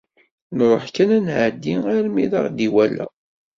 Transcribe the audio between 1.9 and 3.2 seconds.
armi i aɣ-d-iwala.